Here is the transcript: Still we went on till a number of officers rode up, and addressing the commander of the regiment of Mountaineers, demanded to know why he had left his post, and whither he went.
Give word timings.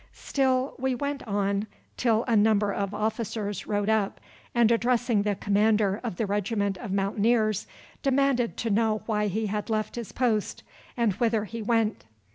Still 0.13 0.73
we 0.79 0.95
went 0.95 1.21
on 1.27 1.67
till 1.95 2.23
a 2.23 2.35
number 2.35 2.73
of 2.73 2.91
officers 2.91 3.67
rode 3.67 3.87
up, 3.87 4.19
and 4.55 4.71
addressing 4.71 5.21
the 5.21 5.35
commander 5.35 6.01
of 6.03 6.15
the 6.15 6.25
regiment 6.25 6.75
of 6.79 6.91
Mountaineers, 6.91 7.67
demanded 8.01 8.57
to 8.57 8.71
know 8.71 9.03
why 9.05 9.27
he 9.27 9.45
had 9.45 9.69
left 9.69 9.95
his 9.97 10.11
post, 10.11 10.63
and 10.97 11.13
whither 11.17 11.43
he 11.45 11.61
went. 11.61 12.05